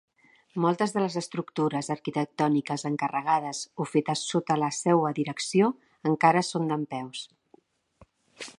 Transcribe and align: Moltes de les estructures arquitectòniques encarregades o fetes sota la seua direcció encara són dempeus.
Moltes 0.63 0.93
de 0.93 1.01
les 1.01 1.17
estructures 1.19 1.89
arquitectòniques 1.95 2.85
encarregades 2.89 3.61
o 3.85 3.87
fetes 3.91 4.25
sota 4.31 4.57
la 4.63 4.71
seua 4.81 5.15
direcció 5.21 5.71
encara 6.13 6.45
són 6.51 6.69
dempeus. 6.75 7.23